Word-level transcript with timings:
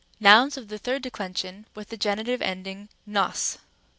Nouns 0.19 0.57
of 0.57 0.67
the 0.69 0.79
third 0.79 1.03
declension 1.03 1.67
with 1.75 1.89
the 1.89 1.95
genitive 1.95 2.41
ending 2.41 2.89
0s. 3.07 3.59